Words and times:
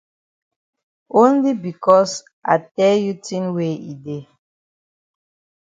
Only 1.21 1.51
becos 1.61 2.11
I 2.53 2.55
di 2.61 2.67
tell 2.75 2.95
you 3.05 3.13
tin 3.25 3.45
wey 3.55 3.75
e 3.91 3.93
dey. 4.05 4.23